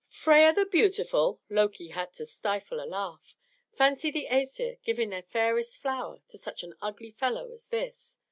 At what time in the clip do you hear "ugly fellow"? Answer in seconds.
6.81-7.51